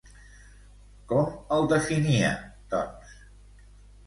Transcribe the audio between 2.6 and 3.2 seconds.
doncs?